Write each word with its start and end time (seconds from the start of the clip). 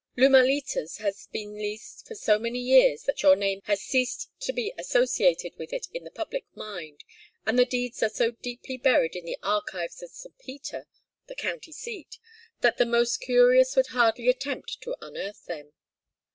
Lumalitas 0.17 0.97
has 0.97 1.27
been 1.27 1.53
leased 1.55 2.07
for 2.07 2.15
so 2.15 2.39
many 2.39 2.57
years 2.57 3.03
that 3.03 3.21
your 3.21 3.35
name 3.35 3.61
has 3.65 3.83
ceased 3.83 4.31
to 4.39 4.51
be 4.51 4.73
associated 4.75 5.55
with 5.59 5.71
it 5.71 5.85
in 5.93 6.05
the 6.05 6.09
public 6.09 6.43
mind, 6.55 7.03
and 7.45 7.59
the 7.59 7.65
deeds 7.65 8.01
are 8.01 8.09
so 8.09 8.31
deeply 8.31 8.77
buried 8.77 9.15
in 9.15 9.25
the 9.25 9.37
archives 9.43 10.01
of 10.01 10.09
St. 10.09 10.35
Peter 10.39 10.87
the 11.27 11.35
county 11.35 11.71
seat 11.71 12.17
that 12.61 12.77
the 12.77 12.85
most 12.87 13.17
curious 13.21 13.75
would 13.75 13.89
hardly 13.93 14.27
attempt 14.27 14.81
to 14.81 14.97
unearth 15.05 15.45
them. 15.45 15.71